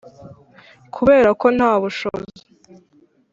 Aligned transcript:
kubera 0.95 1.29
ko 1.39 1.47
nta 1.55 1.71
bushobozi 1.81 2.41